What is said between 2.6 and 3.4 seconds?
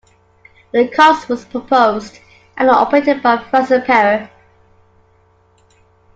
operated by